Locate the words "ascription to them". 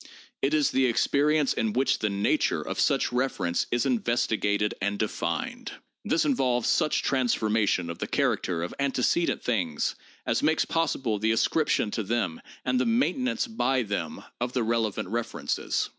11.31-12.41